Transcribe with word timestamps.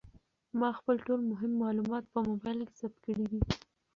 ما 0.59 0.69
خپل 0.79 0.95
ټول 1.07 1.19
مهم 1.31 1.51
معلومات 1.63 2.03
په 2.13 2.19
موبایل 2.29 2.59
کې 2.67 2.75
ثبت 2.79 2.97
کړي 3.05 3.25
دي. 3.31 3.41